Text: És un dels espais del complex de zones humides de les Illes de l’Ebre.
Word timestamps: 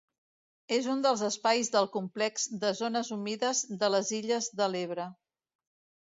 És 0.75 0.85
un 0.91 1.01
dels 1.05 1.19
espais 1.25 1.67
del 1.75 1.89
complex 1.95 2.45
de 2.63 2.71
zones 2.79 3.11
humides 3.15 3.61
de 3.83 3.89
les 3.97 4.09
Illes 4.21 4.49
de 4.63 4.69
l’Ebre. 4.77 5.05